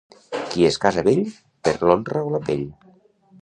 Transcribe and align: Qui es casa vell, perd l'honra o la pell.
Qui 0.53 0.63
es 0.69 0.79
casa 0.85 1.03
vell, 1.07 1.21
perd 1.69 1.85
l'honra 1.91 2.25
o 2.31 2.33
la 2.37 2.41
pell. 2.49 2.65